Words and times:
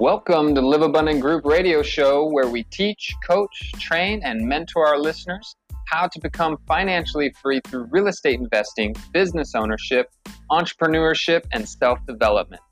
Welcome 0.00 0.54
to 0.54 0.62
Live 0.62 0.80
Abundant 0.80 1.20
Group 1.20 1.44
Radio 1.44 1.82
Show, 1.82 2.26
where 2.26 2.48
we 2.48 2.62
teach, 2.62 3.12
coach, 3.28 3.72
train, 3.72 4.22
and 4.24 4.40
mentor 4.40 4.86
our 4.86 4.98
listeners 4.98 5.54
how 5.88 6.06
to 6.06 6.18
become 6.22 6.56
financially 6.66 7.30
free 7.42 7.60
through 7.66 7.86
real 7.90 8.06
estate 8.06 8.40
investing, 8.40 8.96
business 9.12 9.54
ownership, 9.54 10.06
entrepreneurship, 10.50 11.42
and 11.52 11.68
self 11.68 11.98
development. 12.06 12.62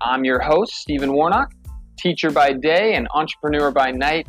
I'm 0.00 0.24
your 0.24 0.40
host, 0.40 0.72
Stephen 0.74 1.12
Warnock, 1.12 1.52
teacher 1.96 2.32
by 2.32 2.52
day 2.52 2.96
and 2.96 3.06
entrepreneur 3.14 3.70
by 3.70 3.92
night. 3.92 4.26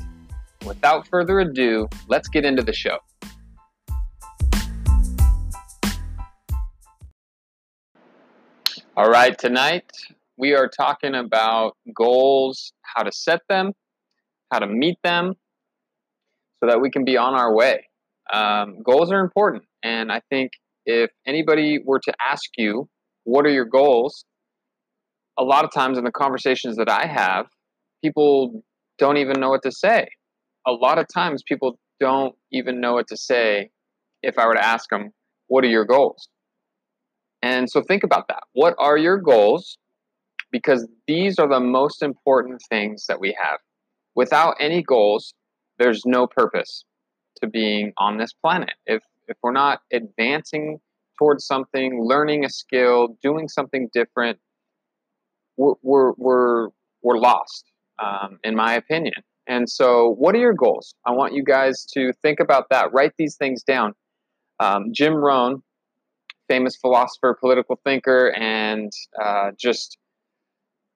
Without 0.63 1.08
further 1.08 1.40
ado, 1.40 1.90
let's 2.08 2.27
get 2.27 2.45
into 2.45 2.62
the 2.62 2.72
show. 2.72 2.99
All 8.95 9.09
right, 9.09 9.35
tonight 9.40 9.91
we 10.38 10.54
are 10.55 10.68
talking 10.68 11.16
about 11.16 11.78
goals, 11.96 12.73
how 12.82 13.04
to 13.04 13.12
set 13.12 13.42
them, 13.50 13.73
how 14.52 14.59
to 14.59 14.68
meet 14.68 14.98
them, 15.04 15.34
so 16.59 16.70
that 16.70 16.82
we 16.82 16.90
can 16.90 17.06
be 17.06 17.18
on 17.18 17.34
our 17.34 17.54
way. 17.54 17.88
Um, 18.32 18.82
goals 18.84 19.12
are 19.12 19.20
important, 19.20 19.64
and 19.84 20.12
I 20.12 20.22
think 20.30 20.52
if 20.86 21.12
anybody 21.26 21.80
were 21.84 22.00
to 22.00 22.14
ask 22.30 22.50
you, 22.58 22.90
What 23.26 23.46
are 23.46 23.52
your 23.52 23.66
goals? 23.66 24.26
a 25.38 25.44
lot 25.44 25.66
of 25.66 25.72
times 25.72 25.98
in 25.98 26.04
the 26.04 26.12
conversations 26.12 26.78
that 26.78 26.90
I 26.90 27.08
have, 27.08 27.48
people 28.04 28.64
don't 29.00 29.18
even 29.18 29.40
know 29.40 29.50
what 29.50 29.64
to 29.64 29.72
say. 29.72 30.08
A 30.68 30.72
lot 30.72 31.00
of 31.00 31.08
times, 31.14 31.44
people 31.48 31.80
don't 32.00 32.36
even 32.52 32.80
know 32.80 32.94
what 32.94 33.08
to 33.08 33.18
say 33.18 33.70
if 34.22 34.38
I 34.38 34.45
were 34.48 34.54
to 34.54 34.64
ask 34.66 34.90
them, 34.90 35.12
What 35.48 35.64
are 35.64 35.70
your 35.70 35.86
goals? 35.86 36.30
And 37.42 37.70
so 37.70 37.81
think 37.81 38.04
about 38.04 38.28
that. 38.30 38.44
What 38.54 38.76
are 38.78 38.98
your 38.98 39.18
goals? 39.18 39.78
Because 40.54 40.88
these 41.08 41.40
are 41.40 41.50
the 41.50 41.59
most 41.59 42.02
important 42.02 42.62
things 42.70 43.08
that 43.08 43.20
we 43.20 43.36
have. 43.42 43.59
Without 44.16 44.56
any 44.59 44.84
goals, 44.84 45.34
there's 45.80 46.04
no 46.06 46.28
purpose 46.28 46.86
to 47.42 47.48
being 47.48 47.92
on 47.98 48.18
this 48.18 48.32
planet. 48.32 48.76
If 48.86 49.04
if 49.28 49.36
we're 49.42 49.52
not 49.52 49.80
advancing 49.92 50.80
towards 51.18 51.46
something, 51.46 52.06
learning 52.06 52.46
a 52.46 52.50
skill, 52.50 53.18
doing 53.24 53.48
something 53.50 53.90
different, 53.94 54.38
we're 55.58 55.74
we're 55.81 56.14
we're, 56.18 56.68
we're 57.02 57.18
lost, 57.18 57.66
um, 58.02 58.40
in 58.44 58.56
my 58.56 58.76
opinion. 58.76 59.16
And 59.48 59.68
so, 59.68 60.09
what 60.20 60.36
are 60.36 60.40
your 60.40 60.54
goals? 60.54 60.94
I 61.06 61.12
want 61.12 61.34
you 61.34 61.44
guys 61.44 61.86
to 61.96 62.14
think 62.22 62.40
about 62.40 62.70
that. 62.70 62.94
Write 62.94 63.14
these 63.18 63.36
things 63.36 63.64
down. 63.64 63.94
Um, 64.59 64.94
Jim 64.94 65.16
Rohn, 65.16 65.64
famous 66.48 66.78
philosopher, 66.78 67.36
political 67.40 67.80
thinker, 67.84 68.31
and 68.38 68.92
uh, 69.22 69.52
just 69.59 69.98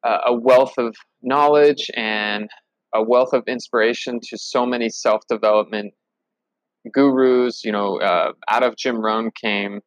a 0.04 0.34
wealth 0.34 0.74
of 0.78 0.96
knowledge 1.22 1.90
and 1.96 2.50
a 2.94 3.04
wealth 3.04 3.34
of 3.34 3.44
inspiration 3.48 4.20
to 4.24 4.38
so 4.38 4.66
many 4.66 4.90
self 4.90 5.22
development 5.30 5.94
gurus. 6.94 7.64
You 7.64 7.72
know, 7.72 8.00
uh, 8.00 8.34
out 8.50 8.64
of 8.64 8.76
Jim 8.78 9.00
Rohn 9.00 9.32
came 9.42 9.82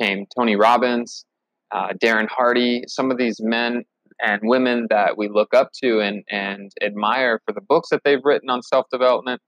came 0.00 0.26
Tony 0.36 0.56
Robbins, 0.56 1.24
uh, 1.72 1.88
Darren 2.02 2.28
Hardy, 2.28 2.84
some 2.88 3.10
of 3.10 3.18
these 3.18 3.38
men 3.40 3.84
and 4.22 4.40
women 4.44 4.86
that 4.90 5.18
we 5.18 5.28
look 5.28 5.54
up 5.54 5.70
to 5.82 6.00
and 6.00 6.24
and 6.30 6.70
admire 6.82 7.40
for 7.44 7.52
the 7.52 7.60
books 7.60 7.88
that 7.90 8.02
they've 8.04 8.24
written 8.24 8.50
on 8.50 8.62
self 8.62 8.86
development. 8.90 9.40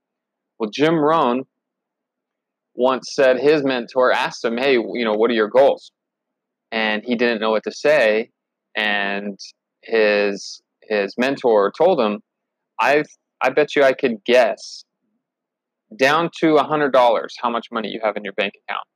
Well, 0.58 0.70
Jim 0.70 0.96
Rohn 0.96 1.44
once 2.74 3.14
said 3.14 3.38
his 3.38 3.62
mentor 3.62 4.12
asked 4.12 4.44
him, 4.44 4.56
"Hey, 4.58 4.74
you 4.74 5.04
know, 5.04 5.14
what 5.14 5.30
are 5.30 5.34
your 5.34 5.48
goals?" 5.48 5.92
And 6.72 7.04
he 7.04 7.14
didn't 7.14 7.40
know 7.40 7.50
what 7.50 7.64
to 7.64 7.72
say, 7.72 8.30
and 8.76 9.38
his 9.86 10.62
his 10.82 11.14
mentor 11.18 11.72
told 11.76 12.00
him, 12.00 12.20
"I 12.80 13.04
I 13.40 13.50
bet 13.50 13.76
you 13.76 13.82
I 13.82 13.92
could 13.92 14.24
guess 14.24 14.84
down 15.98 16.30
to 16.40 16.56
a 16.56 16.64
hundred 16.64 16.92
dollars 16.92 17.34
how 17.40 17.50
much 17.50 17.68
money 17.70 17.88
you 17.88 18.00
have 18.02 18.16
in 18.16 18.24
your 18.24 18.34
bank 18.34 18.54
account." 18.68 18.86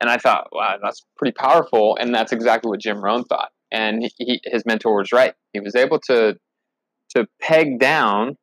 And 0.00 0.10
I 0.10 0.18
thought, 0.18 0.48
wow, 0.52 0.76
that's 0.82 1.02
pretty 1.16 1.32
powerful, 1.32 1.96
and 1.98 2.14
that's 2.14 2.32
exactly 2.32 2.68
what 2.68 2.80
Jim 2.80 3.02
Rohn 3.02 3.24
thought. 3.24 3.50
And 3.72 4.02
he, 4.02 4.12
he, 4.18 4.40
his 4.44 4.64
mentor 4.66 4.96
was 4.96 5.12
right. 5.12 5.34
He 5.52 5.60
was 5.60 5.74
able 5.74 5.98
to 6.08 6.36
to 7.16 7.26
peg 7.40 7.78
down 7.78 8.36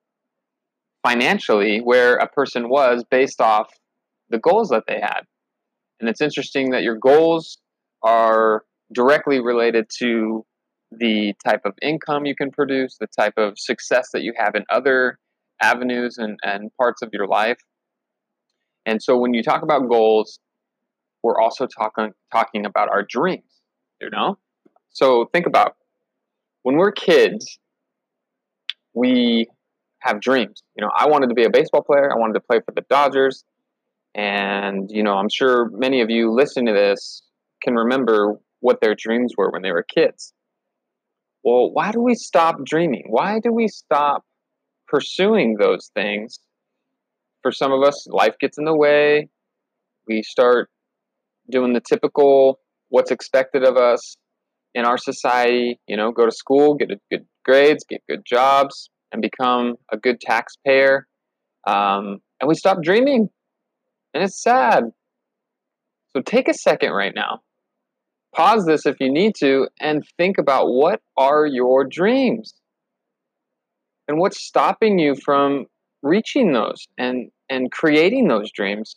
financially 1.06 1.80
where 1.80 2.16
a 2.16 2.28
person 2.28 2.70
was 2.70 3.04
based 3.10 3.42
off 3.42 3.68
the 4.30 4.40
goals 4.40 4.70
that 4.70 4.84
they 4.88 5.00
had. 5.00 5.22
And 6.00 6.10
it's 6.10 6.22
interesting 6.22 6.72
that 6.72 6.84
your 6.84 6.96
goals 6.96 7.58
are 8.04 8.64
directly 8.94 9.40
related 9.40 9.86
to 10.00 10.46
the 10.92 11.34
type 11.46 11.62
of 11.66 11.74
income 11.82 12.26
you 12.26 12.36
can 12.36 12.52
produce, 12.52 12.98
the 12.98 13.08
type 13.08 13.34
of 13.38 13.58
success 13.58 14.10
that 14.14 14.24
you 14.24 14.34
have 14.38 14.56
in 14.56 14.64
other 14.70 15.20
avenues 15.62 16.18
and, 16.18 16.38
and 16.44 16.72
parts 16.78 17.02
of 17.02 17.10
your 17.14 17.28
life. 17.28 17.60
And 18.86 19.02
so 19.02 19.18
when 19.18 19.34
you 19.34 19.44
talk 19.44 19.64
about 19.64 19.88
goals, 19.88 20.40
we're 21.24 21.40
also 21.40 21.68
talking 21.68 22.12
talking 22.32 22.66
about 22.66 22.90
our 22.90 23.04
dreams, 23.04 23.62
you 24.02 24.10
know? 24.10 24.38
So 24.90 25.30
think 25.32 25.46
about 25.46 25.76
when 26.64 26.76
we're 26.78 26.92
kids, 26.92 27.60
we 28.94 29.48
have 30.00 30.20
dreams. 30.20 30.64
You 30.76 30.84
know, 30.84 30.92
I 30.96 31.08
wanted 31.08 31.28
to 31.28 31.36
be 31.36 31.44
a 31.44 31.50
baseball 31.50 31.84
player, 31.84 32.12
I 32.12 32.18
wanted 32.18 32.34
to 32.34 32.42
play 32.42 32.60
for 32.66 32.74
the 32.74 32.82
Dodgers. 32.90 33.46
And, 34.14 34.90
you 34.92 35.04
know, 35.04 35.14
I'm 35.14 35.30
sure 35.30 35.70
many 35.72 36.02
of 36.02 36.10
you 36.10 36.34
listening 36.34 36.66
to 36.66 36.74
this 36.74 37.22
can 37.64 37.76
remember 37.76 38.36
what 38.60 38.82
their 38.82 38.94
dreams 38.94 39.34
were 39.38 39.52
when 39.52 39.62
they 39.62 39.72
were 39.72 39.84
kids 39.84 40.34
well, 41.44 41.72
why 41.72 41.92
do 41.92 42.02
we 42.02 42.16
stop 42.16 42.64
dreaming? 42.64 43.06
Why 43.08 43.40
do 43.40 43.52
we 43.52 43.68
stop 43.68 44.24
pursuing 44.88 45.58
those 45.58 45.90
things? 45.96 46.40
For 47.42 47.52
some 47.52 47.72
of 47.72 47.82
us, 47.84 48.08
life 48.10 48.36
gets 48.40 48.58
in 48.58 48.66
the 48.66 48.76
way. 48.76 49.30
We 50.08 50.22
start 50.22 50.70
doing 51.50 51.74
the 51.74 51.82
typical 51.82 52.60
what's 52.90 53.10
expected 53.10 53.64
of 53.64 53.78
us 53.78 54.18
in 54.76 54.86
our 54.86 54.98
society, 54.98 55.80
you 55.88 55.98
know, 55.98 56.12
go 56.12 56.26
to 56.26 56.32
school, 56.32 56.76
get 56.76 56.90
good 57.10 57.26
grades, 57.44 57.84
get 57.90 58.02
good 58.08 58.22
jobs, 58.26 58.90
and 59.12 59.22
become 59.22 59.76
a 59.92 59.98
good 59.98 60.22
taxpayer. 60.22 61.08
Um, 61.68 62.20
and 62.40 62.48
we 62.48 62.56
stop 62.56 62.82
dreaming. 62.84 63.30
And 64.14 64.24
it's 64.24 64.42
sad. 64.42 64.84
So 66.16 66.22
take 66.22 66.48
a 66.48 66.54
second 66.54 66.92
right 66.92 67.14
now 67.16 67.42
pause 68.36 68.66
this 68.66 68.86
if 68.86 68.98
you 69.00 69.12
need 69.12 69.36
to 69.36 69.68
and 69.80 70.04
think 70.18 70.38
about 70.38 70.68
what 70.68 71.02
are 71.18 71.46
your 71.46 71.86
dreams? 71.86 72.54
And 74.08 74.18
what's 74.20 74.42
stopping 74.42 75.00
you 75.00 75.16
from 75.16 75.68
reaching 76.02 76.54
those 76.54 76.88
and 76.98 77.32
and 77.50 77.72
creating 77.72 78.28
those 78.28 78.52
dreams 78.52 78.96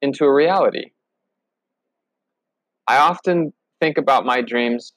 into 0.00 0.24
a 0.24 0.32
reality? 0.32 0.90
I 2.86 2.98
often 2.98 3.52
think 3.80 3.98
about 3.98 4.24
my 4.24 4.40
dreams 4.40 4.92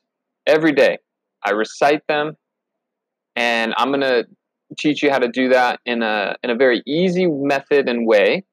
every 0.47 0.71
day. 0.71 0.99
I 1.43 1.51
recite 1.51 2.05
them 2.07 2.37
and 3.35 3.73
i'm 3.77 3.89
going 3.89 4.01
to 4.01 4.25
teach 4.77 5.03
you 5.03 5.09
how 5.09 5.19
to 5.19 5.27
do 5.27 5.49
that 5.49 5.79
in 5.85 6.01
a 6.01 6.35
in 6.43 6.49
a 6.49 6.55
very 6.55 6.81
easy 6.85 7.27
method 7.27 7.89
and 7.89 8.07
way 8.07 8.43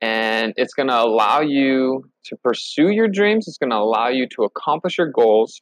and 0.00 0.54
it's 0.56 0.74
going 0.74 0.88
to 0.88 0.98
allow 0.98 1.40
you 1.40 2.04
to 2.24 2.36
pursue 2.36 2.90
your 2.90 3.08
dreams. 3.08 3.46
It's 3.46 3.58
going 3.58 3.70
to 3.70 3.76
allow 3.76 4.08
you 4.08 4.26
to 4.36 4.44
accomplish 4.44 4.98
your 4.98 5.10
goals 5.10 5.60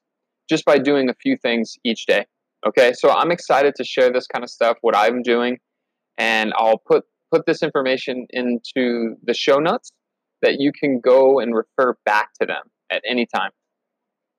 just 0.49 0.65
by 0.65 0.79
doing 0.79 1.09
a 1.09 1.15
few 1.15 1.37
things 1.37 1.77
each 1.85 2.07
day. 2.07 2.27
Okay, 2.67 2.93
so 2.93 3.11
I'm 3.11 3.31
excited 3.31 3.75
to 3.77 3.85
share 3.85 4.13
this 4.13 4.27
kind 4.27 4.43
of 4.43 4.51
stuff, 4.51 4.79
what 4.81 4.97
I'm 4.97 5.23
doing, 5.23 5.59
and 6.17 6.53
I'll 6.57 6.79
put 6.79 7.05
put 7.31 7.47
this 7.47 7.63
information 7.63 8.27
into 8.31 9.15
the 9.23 9.35
show 9.35 9.59
notes 9.59 9.93
that 10.43 10.57
you 10.59 10.73
can 10.73 11.01
go 11.01 11.41
and 11.41 11.55
refer 11.55 11.97
back 12.05 12.33
to 12.41 12.47
them 12.47 12.63
at 12.91 13.03
any 13.09 13.27
time. 13.27 13.51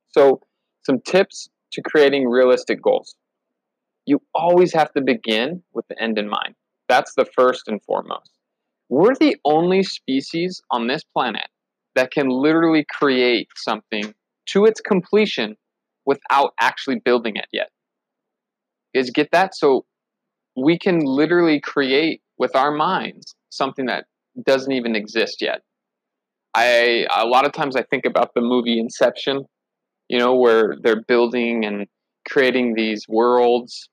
So, 0.10 0.42
some 0.84 1.00
tips 1.02 1.50
to 1.74 1.82
creating 1.82 2.28
realistic 2.28 2.82
goals. 2.82 3.16
You 4.06 4.22
always 4.34 4.74
have 4.74 4.92
to 4.94 5.02
begin 5.02 5.62
with 5.74 5.88
the 5.88 6.02
end 6.02 6.18
in 6.18 6.28
mind. 6.28 6.56
That's 6.88 7.14
the 7.14 7.26
first 7.26 7.68
and 7.68 7.82
foremost. 7.84 8.32
We're 8.90 9.16
the 9.16 9.38
only 9.46 9.84
species 9.84 10.62
on 10.72 10.88
this 10.88 11.04
planet 11.16 11.48
that 11.96 12.12
can 12.12 12.30
literally 12.30 12.86
create 12.90 13.48
something 13.56 14.14
to 14.48 14.66
its 14.66 14.82
completion 14.82 15.56
without 16.06 16.54
actually 16.60 17.00
building 17.00 17.36
it 17.36 17.48
yet. 17.54 17.70
Is 18.94 19.12
get 19.12 19.30
that? 19.32 19.56
So 19.56 19.86
we 20.56 20.78
can 20.78 21.00
literally 21.02 21.60
create 21.60 22.22
with 22.38 22.56
our 22.56 22.72
minds 22.72 23.36
something 23.50 23.86
that 23.86 24.06
doesn't 24.44 24.72
even 24.72 24.96
exist 24.96 25.42
yet. 25.42 25.62
I 26.56 27.06
a 27.16 27.26
lot 27.26 27.46
of 27.46 27.52
times 27.52 27.76
I 27.76 27.84
think 27.84 28.06
about 28.06 28.34
the 28.34 28.42
movie 28.42 28.80
Inception, 28.80 29.46
you 30.08 30.18
know, 30.18 30.36
where 30.36 30.76
they're 30.82 31.04
building 31.08 31.64
and 31.64 31.86
creating 32.28 32.74
these 32.74 33.06
worlds 33.08 33.90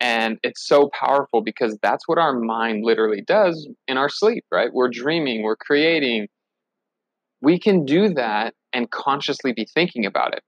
and 0.00 0.38
it's 0.42 0.66
so 0.66 0.90
powerful 0.98 1.42
because 1.42 1.78
that's 1.82 2.08
what 2.08 2.18
our 2.18 2.38
mind 2.38 2.84
literally 2.84 3.22
does 3.26 3.68
in 3.88 3.98
our 3.98 4.08
sleep, 4.10 4.44
right? 4.52 4.72
We're 4.72 4.90
dreaming, 4.90 5.42
we're 5.42 5.56
creating. 5.56 6.28
We 7.42 7.58
can 7.60 7.84
do 7.84 8.10
that 8.14 8.54
and 8.72 8.90
consciously 8.90 9.52
be 9.52 9.66
thinking 9.74 10.06
about 10.06 10.34
it. 10.34 10.42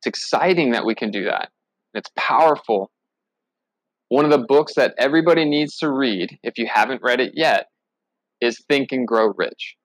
It's 0.00 0.08
exciting 0.08 0.72
that 0.72 0.86
we 0.86 0.94
can 0.94 1.10
do 1.10 1.24
that. 1.24 1.50
It's 1.94 2.10
powerful 2.16 2.88
One 4.10 4.24
of 4.26 4.32
the 4.32 4.46
books 4.46 4.76
that 4.76 4.94
everybody 4.98 5.46
needs 5.46 5.78
to 5.78 5.90
read, 5.90 6.38
if 6.44 6.58
you 6.58 6.68
haven't 6.72 7.02
read 7.02 7.20
it 7.20 7.32
yet, 7.34 7.66
is 8.40 8.64
Think 8.68 8.92
and 8.92 9.06
Grow 9.08 9.34
Rich. 9.36 9.76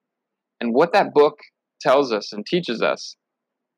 And 0.62 0.74
what 0.74 0.94
that 0.94 1.14
book 1.14 1.40
tells 1.82 2.14
us 2.14 2.34
and 2.34 2.46
teaches 2.46 2.82
us 2.82 3.16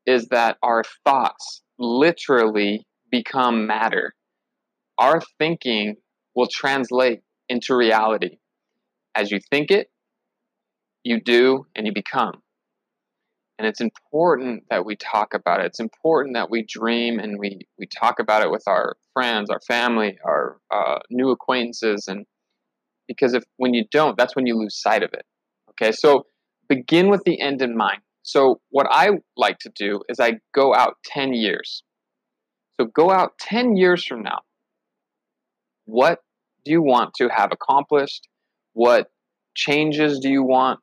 is 0.06 0.28
that 0.30 0.58
our 0.64 0.84
thoughts 1.06 1.62
literally 1.80 2.86
become 3.12 3.68
matter. 3.68 4.14
Our 4.98 5.22
thinking 5.38 5.98
will 6.36 6.48
translate 6.48 7.22
into 7.50 7.76
reality. 7.76 8.38
As 9.16 9.32
you 9.32 9.40
think 9.50 9.72
it, 9.72 9.90
you 11.04 11.22
do, 11.22 11.66
and 11.76 11.88
you 11.88 11.94
become. 11.94 12.42
And 13.58 13.66
it's 13.66 13.82
important 13.82 14.66
that 14.70 14.86
we 14.86 14.96
talk 14.96 15.34
about 15.34 15.62
it. 15.62 15.68
It's 15.68 15.80
important 15.80 16.36
that 16.36 16.52
we 16.52 16.64
dream 16.64 17.18
and 17.18 17.40
we, 17.40 17.62
we 17.80 17.88
talk 17.88 18.20
about 18.20 18.44
it 18.44 18.52
with 18.52 18.64
our 18.68 18.98
friends, 19.14 19.50
our 19.50 19.62
family, 19.68 20.20
our 20.24 20.58
uh, 20.70 21.00
new 21.10 21.32
acquaintances. 21.32 22.08
And 22.08 22.26
because 23.08 23.34
if 23.34 23.44
when 23.56 23.74
you 23.74 23.86
don't, 23.92 24.16
that's 24.16 24.36
when 24.36 24.46
you 24.46 24.56
lose 24.56 24.80
sight 24.80 25.02
of 25.02 25.12
it. 25.14 25.26
Okay, 25.72 25.92
so 25.92 26.26
begin 26.70 27.10
with 27.10 27.24
the 27.24 27.42
end 27.42 27.62
in 27.62 27.76
mind. 27.76 28.02
So, 28.24 28.60
what 28.72 28.88
I 28.92 29.12
like 29.38 29.58
to 29.60 29.72
do 29.74 30.02
is 30.10 30.20
I 30.20 30.34
go 30.54 30.76
out 30.76 30.98
10 31.06 31.34
years. 31.34 31.84
So, 32.80 32.86
go 32.86 33.10
out 33.10 33.38
10 33.40 33.78
years 33.78 34.06
from 34.06 34.22
now. 34.22 34.40
What 35.88 36.20
do 36.66 36.72
you 36.72 36.82
want 36.82 37.14
to 37.16 37.30
have 37.30 37.52
accomplished? 37.54 38.28
What 38.74 39.10
changes 39.56 40.20
do 40.20 40.30
you 40.30 40.44
want? 40.44 40.82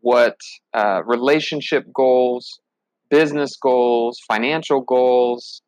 What 0.00 0.36
uh, 0.74 1.02
relationship 1.04 1.86
goals, 1.92 2.60
business 3.08 3.56
goals, 3.56 4.20
financial 4.28 4.82
goals, 4.82 5.62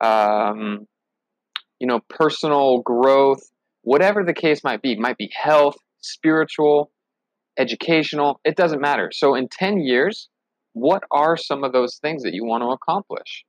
um, 0.00 0.88
you 1.78 1.86
know, 1.86 2.00
personal 2.08 2.80
growth, 2.80 3.40
whatever 3.82 4.24
the 4.24 4.34
case 4.34 4.64
might 4.64 4.82
be, 4.82 4.96
might 4.96 5.16
be 5.16 5.30
health, 5.32 5.76
spiritual, 6.00 6.90
educational, 7.56 8.40
it 8.44 8.56
doesn't 8.56 8.80
matter. 8.80 9.10
So 9.12 9.36
in 9.36 9.46
10 9.48 9.78
years, 9.78 10.28
what 10.72 11.04
are 11.12 11.36
some 11.36 11.62
of 11.62 11.72
those 11.72 11.98
things 11.98 12.24
that 12.24 12.34
you 12.34 12.44
want 12.44 12.62
to 12.62 12.70
accomplish? 12.70 13.44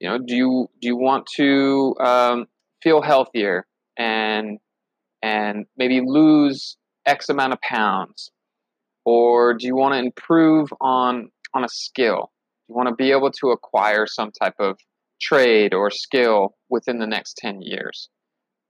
You 0.00 0.10
know, 0.10 0.18
do 0.18 0.34
you 0.34 0.70
do 0.80 0.88
you 0.88 0.96
want 0.96 1.26
to 1.36 1.94
um, 2.00 2.46
feel 2.84 3.02
healthier 3.02 3.66
and 3.98 4.58
and 5.22 5.66
maybe 5.76 6.00
lose 6.04 6.76
X 7.06 7.28
amount 7.30 7.54
of 7.54 7.60
pounds, 7.62 8.30
or 9.04 9.54
do 9.54 9.66
you 9.66 9.74
want 9.74 9.94
to 9.94 9.98
improve 9.98 10.68
on 10.80 11.30
on 11.54 11.64
a 11.64 11.68
skill? 11.68 12.30
You 12.68 12.76
want 12.76 12.88
to 12.88 12.94
be 12.94 13.10
able 13.10 13.32
to 13.40 13.50
acquire 13.50 14.06
some 14.06 14.30
type 14.40 14.54
of 14.60 14.76
trade 15.20 15.74
or 15.74 15.90
skill 15.90 16.54
within 16.70 16.98
the 16.98 17.06
next 17.06 17.36
ten 17.38 17.62
years? 17.62 18.08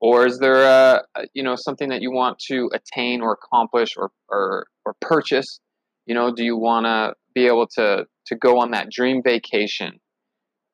or 0.04 0.26
is 0.26 0.38
there 0.38 0.64
a, 0.64 1.02
you 1.32 1.42
know 1.42 1.56
something 1.56 1.88
that 1.88 2.02
you 2.02 2.12
want 2.12 2.38
to 2.38 2.70
attain 2.74 3.22
or 3.22 3.32
accomplish 3.32 3.96
or 3.96 4.10
or, 4.28 4.66
or 4.84 4.94
purchase 5.00 5.60
you 6.06 6.14
know 6.14 6.30
do 6.32 6.44
you 6.44 6.56
want 6.56 6.84
to 6.84 7.14
be 7.34 7.46
able 7.46 7.66
to 7.66 8.04
to 8.26 8.36
go 8.36 8.60
on 8.60 8.70
that 8.72 8.90
dream 8.90 9.22
vacation 9.24 9.98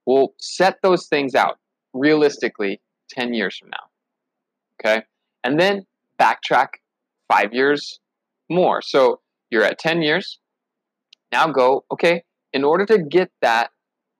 well 0.07 0.35
set 0.41 0.79
those 0.83 1.07
things 1.09 1.35
out 1.35 1.59
realistically 1.95 2.81
10 3.11 3.35
years 3.35 3.59
from 3.59 3.71
now 3.71 3.87
okay 4.81 5.03
and 5.45 5.59
then 5.59 5.87
backtrack 6.21 6.69
five 7.31 7.53
years 7.53 8.01
more 8.49 8.81
so 8.83 9.21
you're 9.51 9.65
at 9.65 9.79
10 9.79 10.03
years 10.03 10.39
now 11.33 11.47
go 11.49 11.85
okay 11.93 12.23
in 12.53 12.65
order 12.65 12.85
to 12.85 12.99
get 12.99 13.31
that 13.43 13.71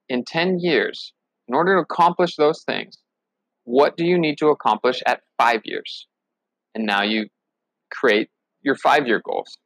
in 0.09 0.23
10 0.23 0.59
years 0.59 1.13
in 1.47 1.55
order 1.55 1.75
to 1.75 1.81
accomplish 1.81 2.35
those 2.35 2.63
things 2.63 2.97
what 3.63 3.95
do 3.95 4.05
you 4.05 4.19
need 4.19 4.37
to 4.39 4.47
accomplish 4.47 5.01
at 5.05 5.21
five 5.37 5.61
years? 5.65 6.07
And 6.73 6.85
now 6.85 7.03
you 7.03 7.27
create 7.91 8.29
your 8.61 8.75
five 8.75 9.07
year 9.07 9.21
goals. 9.23 9.57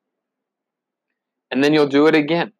And 1.52 1.64
then 1.64 1.74
you'll 1.74 1.88
do 1.88 2.08
it 2.08 2.16
again. 2.16 2.52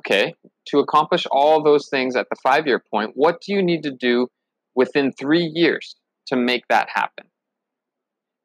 Okay, 0.00 0.34
to 0.66 0.78
accomplish 0.78 1.26
all 1.30 1.62
those 1.62 1.88
things 1.88 2.14
at 2.14 2.26
the 2.28 2.36
five 2.42 2.66
year 2.66 2.82
point, 2.92 3.12
what 3.14 3.40
do 3.40 3.54
you 3.54 3.62
need 3.62 3.82
to 3.84 3.90
do 3.90 4.28
within 4.74 5.10
three 5.12 5.50
years 5.54 5.96
to 6.30 6.36
make 6.36 6.64
that 6.68 6.88
happen? 6.92 7.26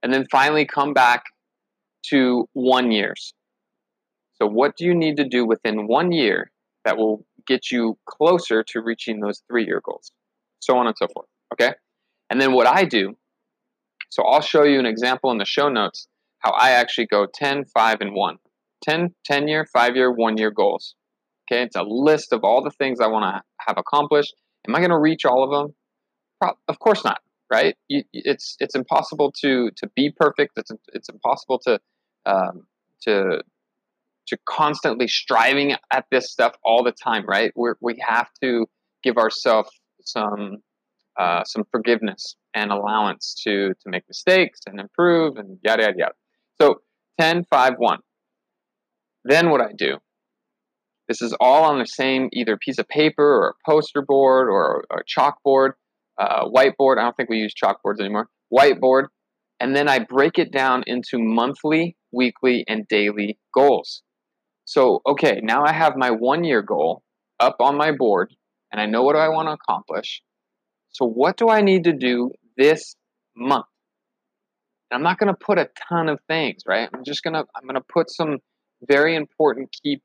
And 0.04 0.14
then 0.14 0.26
finally 0.30 0.66
come 0.66 0.94
back 0.94 1.24
to 2.10 2.48
one 2.54 2.92
years. 2.92 3.34
So, 4.36 4.48
what 4.48 4.76
do 4.78 4.86
you 4.86 4.94
need 4.94 5.18
to 5.18 5.28
do 5.28 5.46
within 5.46 5.88
one 5.88 6.12
year 6.12 6.52
that 6.84 6.98
will 6.98 7.26
get 7.48 7.72
you 7.72 7.98
closer 8.06 8.64
to 8.64 8.82
reaching 8.82 9.20
those 9.20 9.42
three 9.50 9.66
year 9.66 9.82
goals? 9.84 10.12
So 10.60 10.78
on 10.78 10.88
and 10.88 10.96
so 10.98 11.08
forth. 11.14 11.28
Okay. 11.54 11.74
And 12.30 12.42
then 12.42 12.54
what 12.54 12.68
I 12.68 12.86
do, 12.86 13.16
so 14.10 14.24
I'll 14.24 14.42
show 14.42 14.64
you 14.64 14.80
an 14.80 14.86
example 14.86 15.32
in 15.32 15.38
the 15.38 15.46
show 15.46 15.70
notes 15.70 16.08
how 16.40 16.52
I 16.52 16.72
actually 16.72 17.08
go 17.08 17.28
10, 17.34 17.66
5, 17.66 17.98
and 18.02 18.14
1. 18.14 18.38
10, 18.84 19.16
10 19.26 19.48
year, 19.48 19.66
5 19.72 19.96
year, 19.96 20.12
1 20.12 20.38
year 20.38 20.52
goals. 20.52 20.96
Okay, 21.52 21.64
it's 21.64 21.76
a 21.76 21.84
list 21.84 22.34
of 22.34 22.44
all 22.44 22.64
the 22.64 22.72
things 22.72 23.00
I 23.00 23.08
want 23.08 23.24
to 23.24 23.42
have 23.68 23.78
accomplished. 23.78 24.34
Am 24.68 24.76
I 24.76 24.80
going 24.80 24.90
to 24.90 25.00
reach 25.00 25.26
all 25.26 25.44
of 25.44 25.52
them? 25.52 25.76
Pro- 26.42 26.58
of 26.68 26.80
course 26.80 27.04
not, 27.04 27.22
right? 27.52 27.76
You, 27.88 28.04
it's 28.14 28.56
it's 28.60 28.76
impossible 28.76 29.34
to 29.42 29.72
to 29.78 29.90
be 29.96 30.12
perfect. 30.16 30.54
It's 30.58 30.72
it's 30.94 31.10
impossible 31.10 31.60
to 31.66 31.80
um, 32.26 32.68
to 33.04 33.42
to 34.28 34.38
constantly 34.48 35.08
striving 35.08 35.76
at 35.92 36.06
this 36.12 36.32
stuff 36.32 36.56
all 36.64 36.84
the 36.84 36.92
time, 36.92 37.26
right? 37.28 37.52
We 37.56 37.72
we 37.82 38.04
have 38.08 38.30
to 38.44 38.68
give 39.04 39.18
ourselves 39.18 39.70
some 40.02 40.58
uh, 41.18 41.44
some 41.44 41.64
forgiveness 41.72 42.36
and 42.54 42.72
allowance 42.72 43.36
to 43.44 43.70
to 43.70 43.90
make 43.90 44.04
mistakes 44.08 44.62
and 44.66 44.80
improve 44.80 45.38
and 45.38 45.58
yada 45.64 45.84
yada 45.84 45.98
yada. 45.98 46.14
So 46.62 46.82
10, 47.20 47.46
5, 47.50 47.74
1. 47.78 48.00
Then 49.24 49.50
what 49.50 49.62
I 49.62 49.72
do, 49.76 49.98
this 51.08 51.22
is 51.22 51.36
all 51.40 51.64
on 51.64 51.80
the 51.80 51.86
same 51.86 52.30
either 52.34 52.58
piece 52.58 52.78
of 52.78 52.88
paper 52.88 53.24
or 53.24 53.50
a 53.50 53.72
poster 53.72 54.02
board 54.02 54.50
or 54.50 54.86
a 54.92 55.04
chalkboard, 55.04 55.72
uh, 56.18 56.46
whiteboard. 56.46 56.98
I 56.98 57.04
don't 57.04 57.16
think 57.16 57.30
we 57.30 57.38
use 57.38 57.54
chalkboards 57.54 58.00
anymore. 58.00 58.28
Whiteboard. 58.54 59.08
And 59.60 59.76
then 59.76 59.88
I 59.88 60.00
break 60.00 60.38
it 60.38 60.52
down 60.52 60.84
into 60.86 61.18
monthly, 61.18 61.96
weekly, 62.12 62.66
and 62.68 62.88
daily 62.88 63.40
goals. 63.54 64.02
So, 64.66 65.02
okay, 65.08 65.40
now 65.44 65.64
I 65.64 65.72
have 65.72 65.96
my 65.96 66.12
one 66.12 66.44
year 66.44 66.62
goal 66.62 67.04
up 67.40 67.58
on 67.60 67.78
my 67.78 67.92
board 67.92 68.34
and 68.72 68.82
I 68.82 68.88
know 68.88 69.04
what 69.04 69.16
I 69.16 69.30
want 69.30 69.48
to 69.48 69.54
accomplish. 69.54 70.22
So, 70.90 71.06
what 71.06 71.38
do 71.38 71.50
I 71.50 71.62
need 71.62 71.86
to 71.86 71.94
do 71.94 72.32
this 72.58 72.96
month? 73.36 73.66
And 74.90 74.98
I'm 74.98 75.04
not 75.04 75.20
going 75.20 75.34
to 75.34 75.40
put 75.40 75.60
a 75.60 75.70
ton 75.88 76.10
of 76.10 76.20
things, 76.28 76.64
right? 76.68 76.90
I'm 76.94 77.04
just 77.04 77.24
going 77.24 77.34
to 77.34 77.46
I'm 77.56 77.64
going 77.64 77.76
to 77.76 77.86
put 77.94 78.10
some 78.10 78.40
very 78.88 79.16
important 79.16 79.70
key 79.84 80.02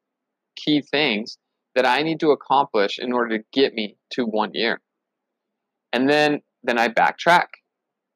key 0.57 0.83
things 0.83 1.39
that 1.75 1.87
I 1.87 2.03
need 2.03 2.21
to 2.21 2.31
accomplish 2.31 2.99
in 2.99 3.13
order 3.13 3.39
to 3.39 3.45
get 3.53 3.73
me 3.73 3.97
to 4.13 4.25
1 4.25 4.51
year. 4.55 4.81
And 5.93 6.09
then 6.09 6.41
then 6.63 6.79
I 6.79 6.89
backtrack. 6.89 7.47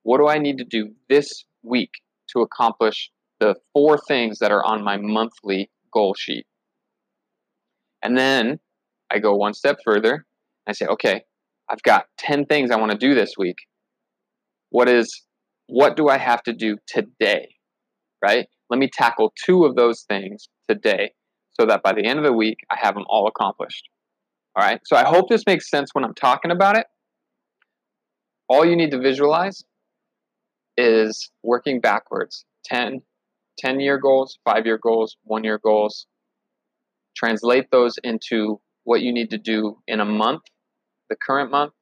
What 0.02 0.18
do 0.18 0.28
I 0.28 0.38
need 0.38 0.58
to 0.58 0.64
do 0.64 0.90
this 1.08 1.44
week 1.62 1.90
to 2.30 2.40
accomplish 2.40 3.10
the 3.40 3.54
four 3.72 3.98
things 3.98 4.38
that 4.38 4.52
are 4.52 4.64
on 4.64 4.84
my 4.84 4.96
monthly 4.98 5.70
goal 5.92 6.14
sheet? 6.14 6.46
And 8.02 8.18
then 8.18 8.60
I 9.10 9.18
go 9.18 9.34
one 9.34 9.54
step 9.54 9.78
further. 9.82 10.26
I 10.66 10.72
say, 10.72 10.86
okay, 10.86 11.22
I've 11.70 11.82
got 11.82 12.06
10 12.18 12.44
things 12.46 12.70
I 12.70 12.76
want 12.76 12.92
to 12.92 12.98
do 12.98 13.14
this 13.14 13.34
week. 13.38 13.56
What 14.70 14.88
is 14.88 15.22
what 15.66 15.96
do 15.96 16.08
I 16.08 16.18
have 16.18 16.42
to 16.42 16.52
do 16.52 16.76
today? 16.86 17.54
Right? 18.22 18.46
Let 18.68 18.78
me 18.78 18.88
tackle 18.92 19.32
two 19.44 19.64
of 19.64 19.76
those 19.76 20.02
things 20.02 20.48
today 20.68 21.12
so 21.58 21.66
that 21.66 21.82
by 21.82 21.92
the 21.92 22.04
end 22.04 22.18
of 22.18 22.24
the 22.24 22.32
week 22.32 22.58
I 22.70 22.76
have 22.78 22.94
them 22.94 23.04
all 23.08 23.26
accomplished. 23.26 23.88
All 24.56 24.64
right? 24.64 24.80
So 24.84 24.96
I 24.96 25.04
hope 25.04 25.28
this 25.28 25.44
makes 25.46 25.70
sense 25.70 25.90
when 25.92 26.04
I'm 26.04 26.14
talking 26.14 26.50
about 26.50 26.76
it. 26.76 26.86
All 28.48 28.64
you 28.64 28.76
need 28.76 28.90
to 28.90 28.98
visualize 28.98 29.64
is 30.76 31.30
working 31.42 31.80
backwards 31.80 32.44
10 32.66 33.02
10 33.58 33.80
year 33.80 33.98
goals, 33.98 34.38
5 34.44 34.66
year 34.66 34.78
goals, 34.78 35.16
1 35.22 35.44
year 35.44 35.58
goals. 35.62 36.06
Translate 37.16 37.70
those 37.70 37.94
into 38.02 38.60
what 38.82 39.00
you 39.00 39.12
need 39.12 39.30
to 39.30 39.38
do 39.38 39.78
in 39.86 40.00
a 40.00 40.04
month 40.04 40.42
the 41.08 41.16
current 41.16 41.50
month, 41.50 41.72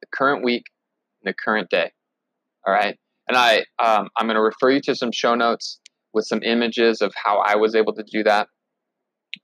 the 0.00 0.08
current 0.12 0.44
week, 0.44 0.64
and 1.22 1.32
the 1.32 1.34
current 1.34 1.70
day. 1.70 1.92
All 2.66 2.72
right. 2.72 2.96
And 3.28 3.36
I, 3.36 3.64
um, 3.78 4.08
I'm 4.16 4.26
going 4.26 4.36
to 4.36 4.42
refer 4.42 4.70
you 4.70 4.80
to 4.82 4.94
some 4.94 5.12
show 5.12 5.34
notes 5.34 5.80
with 6.12 6.26
some 6.26 6.42
images 6.42 7.00
of 7.00 7.12
how 7.14 7.38
I 7.38 7.56
was 7.56 7.74
able 7.74 7.94
to 7.94 8.04
do 8.10 8.22
that. 8.24 8.48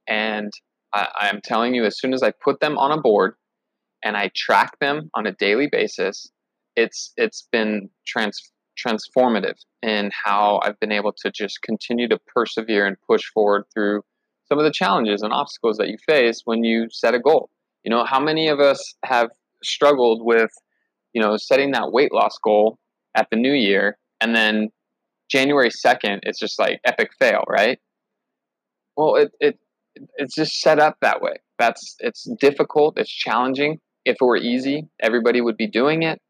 And 0.06 0.50
I, 0.92 1.28
am 1.28 1.40
telling 1.42 1.74
you, 1.74 1.84
as 1.84 1.98
soon 1.98 2.12
as 2.12 2.22
I 2.22 2.32
put 2.42 2.60
them 2.60 2.78
on 2.78 2.96
a 2.96 3.00
board 3.00 3.34
and 4.02 4.16
I 4.16 4.30
track 4.34 4.78
them 4.80 5.10
on 5.14 5.26
a 5.26 5.32
daily 5.32 5.68
basis, 5.70 6.30
it's 6.76 7.12
it's 7.16 7.46
been 7.52 7.90
trans, 8.06 8.52
transformative 8.78 9.56
in 9.82 10.10
how 10.24 10.60
I've 10.62 10.78
been 10.80 10.92
able 10.92 11.12
to 11.22 11.30
just 11.30 11.62
continue 11.62 12.08
to 12.08 12.18
persevere 12.34 12.86
and 12.86 12.96
push 13.06 13.24
forward 13.32 13.64
through 13.72 14.02
some 14.46 14.58
of 14.58 14.64
the 14.64 14.72
challenges 14.72 15.22
and 15.22 15.32
obstacles 15.32 15.76
that 15.76 15.88
you 15.88 15.96
face 16.08 16.42
when 16.44 16.64
you 16.64 16.88
set 16.90 17.14
a 17.14 17.20
goal. 17.20 17.50
You 17.84 17.90
know, 17.90 18.04
how 18.04 18.20
many 18.20 18.48
of 18.48 18.60
us 18.60 18.94
have 19.04 19.30
struggled 19.62 20.24
with, 20.24 20.50
you 21.12 21.22
know, 21.22 21.36
setting 21.36 21.72
that 21.72 21.92
weight 21.92 22.12
loss 22.12 22.36
goal 22.42 22.78
at 23.14 23.28
the 23.30 23.36
new 23.36 23.52
year, 23.52 23.98
and 24.20 24.34
then 24.34 24.68
January 25.30 25.70
2nd, 25.70 26.20
it's 26.22 26.38
just 26.38 26.58
like 26.58 26.80
epic 26.84 27.10
fail, 27.18 27.44
right? 27.48 27.78
Well, 28.96 29.14
it, 29.16 29.30
it 29.40 29.58
it's 30.16 30.34
just 30.34 30.60
set 30.60 30.78
up 30.78 30.96
that 31.00 31.20
way. 31.20 31.34
That's 31.58 31.96
it's 32.00 32.28
difficult, 32.40 32.98
it's 32.98 33.10
challenging. 33.10 33.78
If 34.04 34.16
it 34.20 34.24
were 34.24 34.36
easy, 34.36 34.88
everybody 35.00 35.40
would 35.40 35.56
be 35.56 35.66
doing 35.66 36.02
it. 36.02 36.20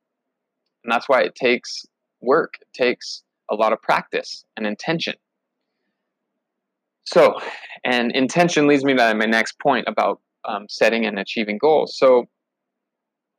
And 0.84 0.92
that's 0.92 1.08
why 1.08 1.22
it 1.22 1.34
takes 1.34 1.84
work. 2.20 2.54
It 2.60 2.68
takes 2.72 3.22
a 3.50 3.54
lot 3.54 3.72
of 3.72 3.82
practice 3.82 4.44
and 4.56 4.66
intention. 4.66 5.14
So, 7.04 7.38
and 7.84 8.12
intention 8.12 8.66
leads 8.66 8.84
me 8.84 8.94
to 8.94 9.14
my 9.14 9.26
next 9.26 9.58
point 9.58 9.86
about 9.88 10.20
um, 10.44 10.66
setting 10.68 11.06
and 11.06 11.18
achieving 11.18 11.58
goals. 11.58 11.96
So, 11.98 12.26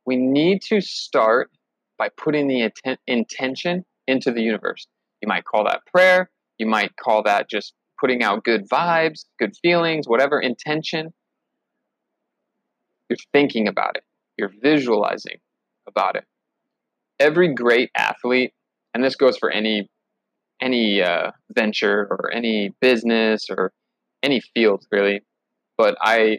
we 0.04 0.16
need 0.16 0.62
to 0.62 0.80
start 0.80 1.50
by 1.96 2.08
putting 2.16 2.48
the 2.48 2.62
intent, 2.62 2.98
intention 3.06 3.84
into 4.06 4.32
the 4.32 4.42
universe. 4.42 4.86
You 5.20 5.28
might 5.28 5.44
call 5.44 5.64
that 5.64 5.82
prayer. 5.86 6.30
You 6.58 6.66
might 6.66 6.96
call 6.96 7.22
that 7.22 7.48
just 7.48 7.74
putting 8.00 8.22
out 8.22 8.44
good 8.44 8.68
vibes, 8.68 9.24
good 9.38 9.54
feelings, 9.62 10.08
whatever 10.08 10.40
intention. 10.40 11.12
You're 13.08 13.16
thinking 13.32 13.68
about 13.68 13.96
it, 13.96 14.04
you're 14.36 14.52
visualizing 14.62 15.38
about 15.86 16.16
it. 16.16 16.24
Every 17.22 17.54
great 17.54 17.90
athlete, 17.96 18.52
and 18.92 19.04
this 19.04 19.14
goes 19.14 19.38
for 19.38 19.50
any 19.50 19.88
any 20.60 21.02
uh, 21.02 21.30
venture 21.54 22.08
or 22.10 22.32
any 22.32 22.70
business 22.80 23.46
or 23.50 23.72
any 24.22 24.40
field 24.54 24.84
really, 24.92 25.22
but 25.76 25.96
I, 26.00 26.38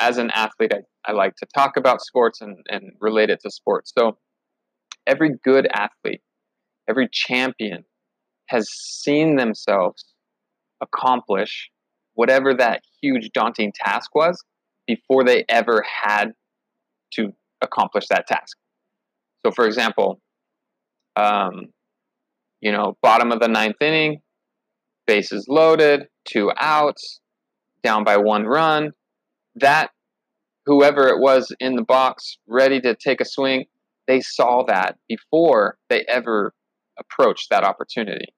as 0.00 0.18
an 0.18 0.30
athlete, 0.30 0.72
I, 0.72 1.10
I 1.10 1.12
like 1.12 1.34
to 1.36 1.46
talk 1.54 1.76
about 1.76 2.00
sports 2.00 2.40
and, 2.40 2.56
and 2.68 2.92
relate 3.00 3.30
it 3.30 3.40
to 3.42 3.50
sports. 3.50 3.92
So 3.96 4.16
every 5.06 5.30
good 5.42 5.66
athlete, 5.72 6.22
every 6.88 7.08
champion 7.12 7.84
has 8.46 8.68
seen 8.70 9.36
themselves 9.36 10.04
accomplish 10.80 11.70
whatever 12.14 12.54
that 12.54 12.82
huge 13.02 13.30
daunting 13.34 13.72
task 13.84 14.14
was 14.14 14.42
before 14.86 15.24
they 15.24 15.44
ever 15.48 15.84
had 16.04 16.32
to 17.14 17.32
accomplish 17.60 18.06
that 18.08 18.26
task. 18.26 18.56
So, 19.44 19.52
for 19.52 19.66
example, 19.66 20.20
um, 21.16 21.66
you 22.60 22.72
know, 22.72 22.96
bottom 23.02 23.30
of 23.30 23.40
the 23.40 23.48
ninth 23.48 23.76
inning, 23.80 24.20
bases 25.06 25.46
loaded, 25.48 26.06
two 26.24 26.50
outs, 26.58 27.20
down 27.82 28.04
by 28.04 28.16
one 28.16 28.44
run. 28.44 28.92
That, 29.56 29.90
whoever 30.66 31.08
it 31.08 31.20
was 31.20 31.54
in 31.60 31.76
the 31.76 31.82
box 31.82 32.38
ready 32.48 32.80
to 32.80 32.96
take 32.96 33.20
a 33.20 33.24
swing, 33.24 33.66
they 34.08 34.20
saw 34.20 34.64
that 34.66 34.96
before 35.08 35.76
they 35.90 36.04
ever 36.08 36.52
approached 36.98 37.50
that 37.50 37.64
opportunity. 37.64 38.34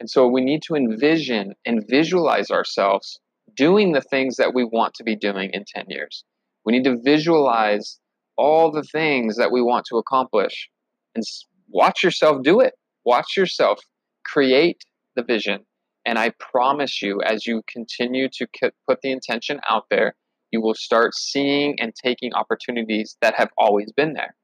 And 0.00 0.08
so 0.08 0.28
we 0.28 0.40
need 0.40 0.62
to 0.62 0.76
envision 0.76 1.54
and 1.66 1.84
visualize 1.88 2.50
ourselves 2.50 3.18
doing 3.56 3.92
the 3.92 4.00
things 4.00 4.36
that 4.36 4.54
we 4.54 4.64
want 4.64 4.94
to 4.94 5.04
be 5.04 5.16
doing 5.16 5.50
in 5.52 5.64
10 5.66 5.86
years. 5.88 6.24
We 6.64 6.72
need 6.72 6.84
to 6.84 6.98
visualize 7.02 7.98
all 8.38 8.70
the 8.70 8.84
things 8.84 9.36
that 9.36 9.52
we 9.52 9.60
want 9.60 9.84
to 9.90 9.96
accomplish 9.96 10.70
and 11.14 11.24
watch 11.68 12.02
yourself 12.02 12.42
do 12.42 12.60
it. 12.60 12.72
Watch 13.04 13.36
yourself 13.36 13.80
create 14.24 14.82
the 15.16 15.22
vision. 15.22 15.64
And 16.06 16.18
I 16.18 16.32
promise 16.38 17.02
you, 17.02 17.20
as 17.22 17.46
you 17.46 17.62
continue 17.70 18.28
to 18.34 18.46
put 18.86 19.00
the 19.02 19.10
intention 19.10 19.60
out 19.68 19.84
there, 19.90 20.14
you 20.50 20.62
will 20.62 20.74
start 20.74 21.14
seeing 21.14 21.76
and 21.78 21.92
taking 22.02 22.32
opportunities 22.32 23.16
that 23.20 23.34
have 23.34 23.50
always 23.58 23.92
been 23.92 24.14
there. 24.14 24.34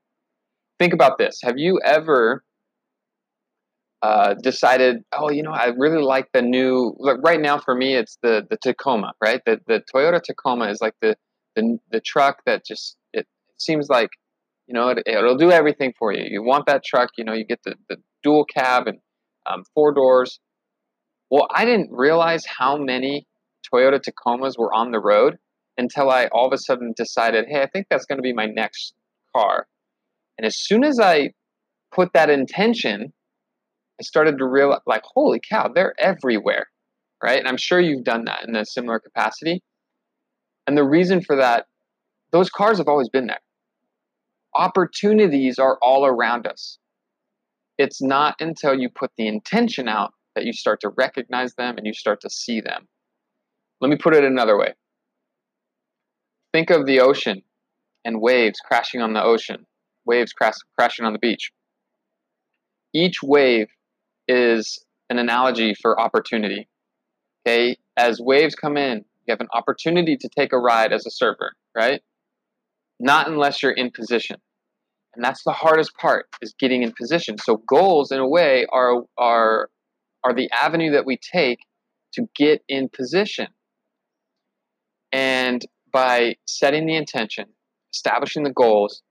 Think 0.79 0.93
about 0.93 1.17
this. 1.17 1.39
Have 1.43 1.57
you 1.57 1.81
ever 1.83 2.43
uh, 4.03 4.35
decided, 4.43 5.03
oh, 5.13 5.31
you 5.31 5.43
know, 5.43 5.53
I 5.53 5.69
really 5.79 6.03
like 6.03 6.29
the 6.35 6.43
new. 6.43 6.95
Like 6.99 7.17
right 7.25 7.41
now, 7.41 7.59
for 7.59 7.75
me, 7.75 7.95
it's 7.95 8.19
the 8.23 8.47
the 8.51 8.59
Tacoma, 8.63 9.13
right? 9.23 9.41
The 9.47 9.61
the 9.67 9.83
Toyota 9.95 10.21
Tacoma 10.23 10.69
is 10.69 10.79
like 10.83 10.93
the 11.01 11.17
the 11.57 11.79
the 11.91 12.01
truck 12.01 12.43
that 12.45 12.67
just 12.67 12.99
seems 13.65 13.89
like, 13.89 14.11
you 14.67 14.75
know, 14.75 14.89
it, 14.89 15.03
it'll 15.07 15.37
do 15.37 15.51
everything 15.51 15.93
for 15.99 16.13
you. 16.13 16.25
You 16.29 16.43
want 16.43 16.67
that 16.67 16.85
truck, 16.85 17.11
you 17.17 17.25
know, 17.25 17.33
you 17.33 17.45
get 17.45 17.61
the 17.65 17.75
the 17.89 17.97
dual 18.23 18.45
cab 18.45 18.87
and 18.87 18.99
um, 19.47 19.65
four 19.75 19.93
doors. 19.93 20.41
Well, 21.31 21.49
I 21.55 21.65
didn't 21.65 21.91
realize 21.91 22.45
how 22.47 22.77
many 22.77 23.27
Toyota 23.73 24.01
Tacomas 24.01 24.59
were 24.59 24.73
on 24.73 24.93
the 24.93 25.01
road 25.01 25.37
until 25.77 26.11
I 26.11 26.27
all 26.29 26.47
of 26.47 26.53
a 26.53 26.59
sudden 26.59 26.95
decided, 26.97 27.47
hey, 27.49 27.63
I 27.63 27.67
think 27.67 27.87
that's 27.91 28.07
going 28.07 28.19
to 28.19 28.23
be 28.23 28.33
my 28.33 28.47
next 28.47 28.95
car. 29.35 29.67
And 30.39 30.47
as 30.47 30.57
soon 30.59 30.85
as 30.85 31.01
I 31.01 31.31
put 31.93 32.13
that 32.13 32.31
intention 32.31 33.13
I 34.01 34.03
started 34.03 34.39
to 34.39 34.47
realize, 34.47 34.81
like, 34.87 35.03
holy 35.05 35.41
cow, 35.49 35.71
they're 35.73 35.95
everywhere, 35.99 36.67
right? 37.23 37.39
And 37.39 37.47
I'm 37.47 37.57
sure 37.57 37.81
you've 37.81 38.05
done 38.05 38.25
that 38.25 38.45
in 38.47 38.57
a 38.57 38.65
similar 38.65 38.99
capacity. 38.99 39.63
And 40.67 40.77
the 40.77 40.85
reason 40.85 41.23
for 41.23 41.37
that, 41.37 41.67
those 42.33 42.51
cars 42.51 42.79
have 42.79 42.89
always 42.89 43.09
been 43.09 43.27
there. 43.27 43.39
Opportunities 44.55 45.59
are 45.59 45.79
all 45.83 46.07
around 46.07 46.47
us. 46.47 46.79
It's 47.77 48.01
not 48.01 48.37
until 48.41 48.79
you 48.79 48.89
put 48.89 49.11
the 49.17 49.27
intention 49.27 49.89
out 49.89 50.15
that 50.35 50.45
you 50.45 50.53
start 50.53 50.81
to 50.81 50.91
recognize 50.91 51.55
them 51.55 51.77
and 51.77 51.87
you 51.87 51.93
start 51.93 52.21
to 52.21 52.31
see 52.31 52.61
them. 52.61 52.87
Let 53.81 53.91
me 53.91 53.97
put 53.97 54.15
it 54.15 54.25
another 54.25 54.57
way. 54.59 54.75
Think 56.53 56.71
of 56.71 56.87
the 56.87 57.01
ocean 57.01 57.43
and 58.05 58.21
waves 58.21 58.61
crashing 58.65 59.01
on 59.01 59.13
the 59.13 59.23
ocean, 59.23 59.67
waves 60.05 60.33
crash, 60.33 60.55
crashing 60.79 61.05
on 61.05 61.13
the 61.13 61.19
beach. 61.19 61.51
Each 62.95 63.23
wave 63.23 63.69
is 64.29 64.85
an 65.11 65.19
analogy 65.19 65.75
for 65.75 66.01
opportunity. 66.01 66.69
Okay, 67.47 67.77
as 67.97 68.21
waves 68.21 68.55
come 68.55 68.77
in, 68.77 69.05
you 69.27 69.33
have 69.33 69.41
an 69.41 69.49
opportunity 69.53 70.17
to 70.17 70.29
take 70.29 70.53
a 70.53 70.59
ride 70.59 70.93
as 70.93 71.07
a 71.07 71.11
surfer, 71.11 71.53
right? 71.77 72.01
Not 73.01 73.29
unless 73.29 73.63
you're 73.63 73.73
in 73.73 73.91
position. 73.91 74.37
And 75.15 75.25
that's 75.25 75.43
the 75.45 75.53
hardest 75.53 75.93
part 75.97 76.27
is 76.43 76.55
getting 76.59 76.83
in 76.83 76.93
position. 76.99 77.37
So 77.39 77.63
goals 77.69 78.11
in 78.11 78.19
a 78.19 78.29
way 78.29 78.67
are 78.73 79.03
are 79.17 79.71
are 80.25 80.35
the 80.35 80.51
avenue 80.53 80.93
that 80.93 81.07
we 81.07 81.19
take 81.19 81.59
to 82.15 82.27
get 82.37 82.63
in 82.69 82.89
position. 82.89 83.49
And 85.13 85.63
by 85.93 86.35
setting 86.47 86.87
the 86.87 86.97
intention, 86.97 87.47
establishing 87.93 88.43
the 88.43 88.53
goals, 88.53 89.03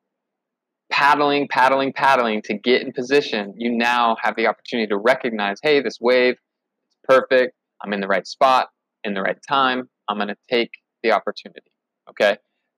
paddling, 0.92 1.48
paddling, 1.48 1.94
paddling 1.94 2.42
to 2.44 2.58
get 2.58 2.82
in 2.82 2.92
position, 2.92 3.54
you 3.58 3.72
now 3.76 4.18
have 4.22 4.36
the 4.36 4.48
opportunity 4.48 4.88
to 4.88 4.98
recognize, 4.98 5.58
hey, 5.64 5.82
this 5.82 5.98
wave 6.02 6.34
is 6.34 6.98
perfect. 7.06 7.56
I'm 7.84 7.94
in 7.94 8.02
the 8.02 8.08
right 8.08 8.28
spot, 8.28 8.68
in 9.04 9.14
the 9.14 9.22
right 9.22 9.38
time. 9.48 9.90
I'm 10.10 10.18
going 10.18 10.28
to 10.30 10.36
take 10.50 10.72
the 11.04 11.12
opportunity. 11.14 11.72
Okay. 12.10 12.38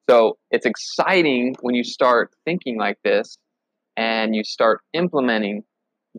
So 0.10 0.38
it's 0.52 0.66
exciting 0.66 1.56
when 1.62 1.76
you 1.76 1.84
start 1.84 2.32
thinking 2.46 2.78
like 2.78 2.98
this 3.04 3.38
and 3.98 4.36
you 4.36 4.44
start 4.44 4.82
implementing 4.94 5.64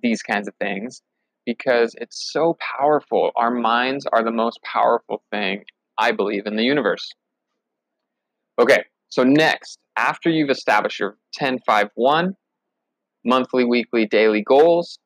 these 0.02 0.22
kinds 0.22 0.48
of 0.48 0.54
things 0.60 1.02
because 1.44 1.94
it's 1.98 2.30
so 2.32 2.56
powerful. 2.78 3.30
Our 3.36 3.52
minds 3.52 4.06
are 4.12 4.24
the 4.24 4.32
most 4.32 4.60
powerful 4.62 5.22
thing, 5.30 5.64
I 5.96 6.12
believe, 6.12 6.46
in 6.46 6.56
the 6.56 6.64
universe. 6.64 7.12
Okay, 8.58 8.84
so 9.08 9.22
next, 9.22 9.78
after 9.96 10.28
you've 10.30 10.50
established 10.50 10.98
your 10.98 11.16
10 11.34 11.60
5 11.64 11.90
1 11.94 12.34
monthly, 13.24 13.64
weekly, 13.64 14.06
daily 14.06 14.42
goals, 14.42 14.98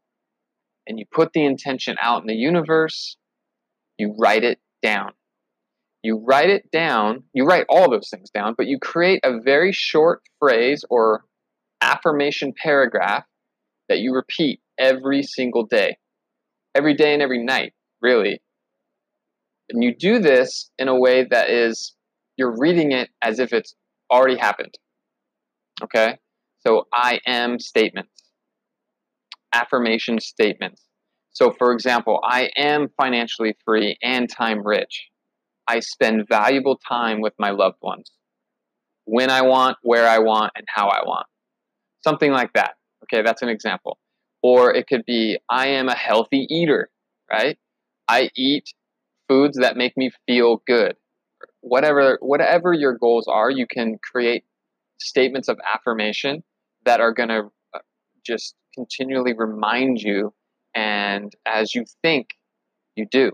and 0.86 0.98
you 0.98 1.04
put 1.10 1.32
the 1.32 1.44
intention 1.44 1.96
out 2.00 2.22
in 2.22 2.26
the 2.26 2.34
universe, 2.34 3.16
you 3.98 4.14
write 4.18 4.44
it 4.44 4.58
down. 4.82 5.12
You 6.02 6.24
write 6.26 6.48
it 6.48 6.70
down, 6.70 7.24
you 7.34 7.44
write 7.44 7.66
all 7.68 7.90
those 7.90 8.08
things 8.08 8.30
down, 8.30 8.54
but 8.56 8.66
you 8.66 8.78
create 8.78 9.20
a 9.22 9.40
very 9.40 9.72
short 9.72 10.22
phrase 10.38 10.84
or 10.88 11.24
affirmation 11.82 12.54
paragraph 12.56 13.24
that 13.88 13.98
you 13.98 14.14
repeat 14.14 14.60
every 14.78 15.22
single 15.22 15.66
day, 15.66 15.98
every 16.74 16.94
day 16.94 17.12
and 17.12 17.22
every 17.22 17.44
night, 17.44 17.74
really. 18.00 18.40
And 19.68 19.84
you 19.84 19.94
do 19.94 20.18
this 20.20 20.70
in 20.78 20.88
a 20.88 20.98
way 20.98 21.26
that 21.30 21.50
is, 21.50 21.94
you're 22.36 22.56
reading 22.58 22.92
it 22.92 23.10
as 23.22 23.38
if 23.38 23.52
it's 23.52 23.74
already 24.10 24.38
happened. 24.38 24.78
Okay? 25.82 26.18
So 26.66 26.86
I 26.92 27.20
am 27.26 27.58
statements, 27.58 28.22
affirmation 29.52 30.18
statements. 30.20 30.82
So, 31.32 31.52
for 31.52 31.72
example, 31.72 32.20
I 32.24 32.50
am 32.56 32.88
financially 32.96 33.56
free 33.64 33.96
and 34.02 34.28
time 34.28 34.66
rich. 34.66 35.08
I 35.70 35.80
spend 35.80 36.28
valuable 36.28 36.78
time 36.88 37.20
with 37.20 37.34
my 37.38 37.50
loved 37.50 37.78
ones 37.82 38.10
when 39.04 39.30
I 39.30 39.42
want, 39.42 39.76
where 39.82 40.06
I 40.06 40.18
want, 40.18 40.52
and 40.56 40.66
how 40.68 40.88
I 40.88 41.02
want. 41.04 41.26
Something 42.02 42.32
like 42.32 42.52
that. 42.54 42.72
Okay, 43.04 43.22
that's 43.22 43.42
an 43.42 43.48
example. 43.48 43.98
Or 44.42 44.74
it 44.74 44.86
could 44.86 45.04
be 45.06 45.38
I 45.48 45.68
am 45.68 45.88
a 45.88 45.94
healthy 45.94 46.46
eater, 46.50 46.90
right? 47.30 47.58
I 48.08 48.30
eat 48.36 48.64
foods 49.28 49.58
that 49.58 49.76
make 49.76 49.96
me 49.96 50.10
feel 50.26 50.62
good 50.66 50.96
whatever 51.60 52.18
whatever 52.20 52.72
your 52.72 52.96
goals 52.96 53.26
are, 53.28 53.50
you 53.50 53.66
can 53.66 53.98
create 54.12 54.44
statements 55.00 55.48
of 55.48 55.58
affirmation 55.64 56.42
that 56.84 57.00
are 57.00 57.12
going 57.12 57.28
to 57.28 57.50
uh, 57.74 57.78
just 58.24 58.54
continually 58.74 59.34
remind 59.36 60.00
you, 60.00 60.32
and 60.74 61.32
as 61.46 61.74
you 61.74 61.84
think, 62.02 62.28
you 62.96 63.06
do. 63.10 63.32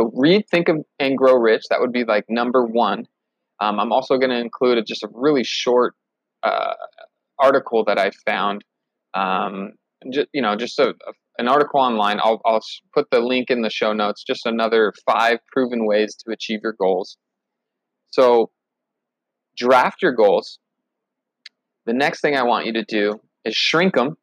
So 0.00 0.10
read, 0.14 0.48
think 0.48 0.68
of, 0.68 0.78
and 0.98 1.16
grow 1.18 1.34
rich. 1.34 1.64
That 1.68 1.80
would 1.80 1.92
be 1.92 2.04
like 2.04 2.24
number 2.30 2.64
one. 2.64 3.06
Um, 3.60 3.78
I'm 3.78 3.92
also 3.92 4.16
going 4.16 4.30
to 4.30 4.38
include 4.38 4.78
a, 4.78 4.82
just 4.82 5.02
a 5.02 5.08
really 5.12 5.44
short 5.44 5.94
uh, 6.42 6.72
article 7.38 7.84
that 7.84 7.98
I 7.98 8.10
found. 8.24 8.64
Um, 9.12 9.72
just, 10.10 10.28
you 10.32 10.40
know, 10.40 10.56
just 10.56 10.78
a, 10.78 10.88
a, 10.88 11.12
an 11.36 11.48
article 11.48 11.80
online. 11.80 12.18
I'll, 12.22 12.40
I'll 12.46 12.62
put 12.94 13.10
the 13.10 13.20
link 13.20 13.50
in 13.50 13.60
the 13.60 13.68
show 13.68 13.92
notes. 13.92 14.24
Just 14.24 14.46
another 14.46 14.94
five 15.04 15.38
proven 15.52 15.84
ways 15.84 16.16
to 16.24 16.32
achieve 16.32 16.60
your 16.62 16.76
goals. 16.80 17.18
So 18.10 18.50
draft 19.54 20.00
your 20.00 20.12
goals. 20.12 20.58
The 21.84 21.92
next 21.92 22.22
thing 22.22 22.36
I 22.36 22.42
want 22.44 22.64
you 22.64 22.72
to 22.72 22.84
do 22.84 23.20
is 23.44 23.54
shrink 23.54 23.96
them, 23.96 24.16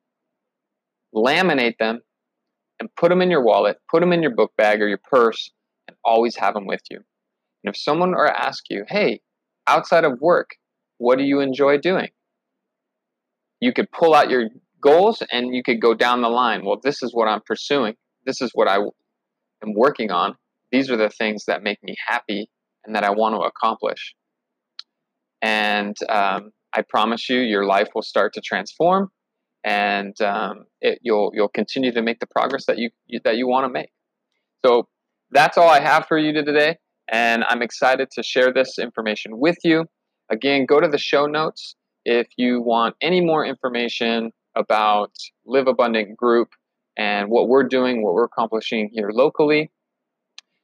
laminate 1.13 1.77
them, 1.77 2.01
and 2.79 2.89
put 2.96 3.10
them 3.10 3.22
in 3.22 3.29
your 3.29 3.43
wallet, 3.43 3.77
put 3.91 4.00
them 4.00 4.12
in 4.12 4.24
your 4.24 4.34
book 4.34 4.53
bag 4.57 4.81
or 4.81 4.88
your 4.88 5.01
purse, 5.12 5.51
always 6.08 6.36
have 6.38 6.54
them 6.56 6.66
with 6.66 6.82
you. 6.90 6.98
And 7.64 7.74
if 7.74 7.78
someone 7.78 8.12
to 8.14 8.48
ask 8.48 8.64
you, 8.70 8.86
hey, 8.88 9.22
outside 9.68 10.06
of 10.06 10.20
work, 10.22 10.52
what 10.98 11.18
do 11.20 11.26
you 11.26 11.42
enjoy 11.42 11.78
doing? 11.78 12.10
You 13.60 13.74
could 13.74 13.92
pull 13.92 14.14
out 14.16 14.30
your 14.30 14.50
goals 14.82 15.22
and 15.32 15.54
you 15.54 15.64
could 15.64 15.82
go 15.82 15.94
down 15.94 16.22
the 16.22 16.30
line. 16.30 16.64
Well, 16.66 16.80
this 16.82 17.04
is 17.04 17.14
what 17.14 17.28
I'm 17.28 17.42
pursuing. 17.46 17.96
This 18.26 18.42
is 18.42 18.52
what 18.54 18.68
I 18.68 18.78
am 18.78 19.74
working 19.76 20.12
on. 20.12 20.36
These 20.72 20.90
are 20.90 20.98
the 20.98 21.10
things 21.10 21.46
that 21.46 21.64
make 21.64 21.84
me 21.84 21.96
happy 22.08 22.50
and 22.86 22.96
that 22.96 23.04
I 23.04 23.12
want 23.12 23.36
to 23.36 23.42
accomplish. 23.42 24.16
And 25.42 25.96
um, 26.10 26.52
I 26.74 26.84
promise 26.88 27.30
you, 27.30 27.40
your 27.40 27.66
life 27.66 27.90
will 27.94 28.02
start 28.02 28.34
to 28.34 28.42
transform, 28.42 29.10
and 29.64 30.20
um, 30.22 30.66
it, 30.82 31.00
you'll 31.02 31.32
you'll 31.34 31.48
continue 31.48 31.92
to 31.94 32.02
make 32.02 32.20
the 32.20 32.28
progress 32.28 32.66
that 32.66 32.78
you, 32.80 32.90
you 33.06 33.20
that 33.24 33.38
you 33.38 33.48
want 33.48 33.66
to 33.66 33.70
make. 33.70 33.92
So 34.66 34.88
that's 35.31 35.57
all 35.57 35.69
I 35.69 35.79
have 35.79 36.05
for 36.07 36.17
you 36.17 36.34
today, 36.34 36.77
and 37.10 37.43
I'm 37.48 37.62
excited 37.62 38.10
to 38.12 38.24
share 38.24 38.53
this 38.53 38.79
information 38.79 39.39
with 39.39 39.57
you. 39.63 39.86
Again, 40.29 40.65
go 40.65 40.79
to 40.79 40.88
the 40.88 40.98
show 40.98 41.25
notes 41.25 41.75
if 42.05 42.27
you 42.38 42.62
want 42.62 42.96
any 43.01 43.19
more 43.22 43.46
information 43.46 44.31
about 44.55 45.12
Live 45.46 45.67
Abundant 45.67 46.15
Group 46.17 46.50
and 46.98 47.29
what 47.29 47.48
we're 47.48 47.63
doing, 47.63 48.03
what 48.03 48.13
we're 48.13 48.25
accomplishing 48.25 48.89
here 48.91 49.10
locally. 49.12 49.72